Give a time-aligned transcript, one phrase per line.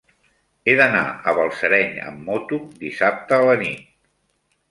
[0.67, 1.01] He d'anar
[1.31, 3.87] a Balsareny amb moto dissabte a la nit.